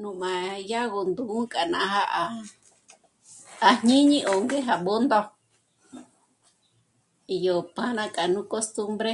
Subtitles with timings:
[0.00, 0.34] Nú má
[0.68, 2.02] dyágo ndù'u k'a nája
[3.68, 5.20] à jñíñi o gó ngé à Bṓndo
[7.44, 9.12] yó pân'a k'a nú costumbre,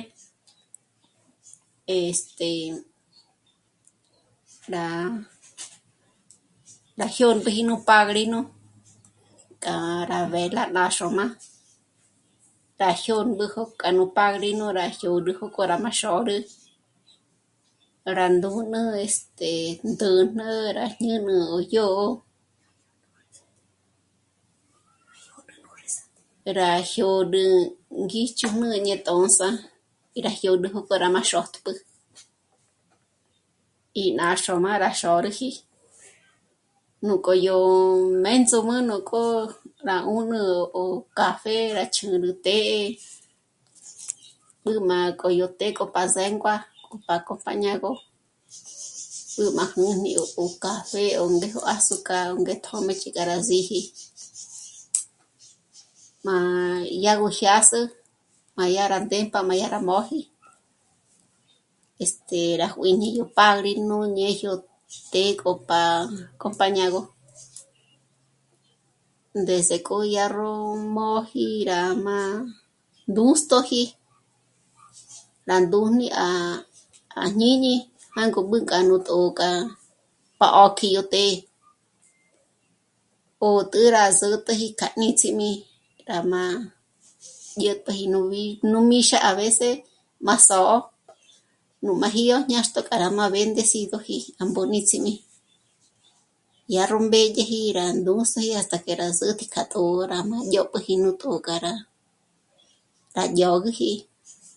[1.99, 2.53] este...,
[4.73, 4.87] rá,
[6.99, 8.39] rá jyômbiji nú pádrino
[9.65, 9.75] k'a
[10.11, 11.27] rá vela ná xôm'a,
[12.79, 15.91] pa jyômbügo k'a nú pádrino rá jyôd'üjü k'o rá má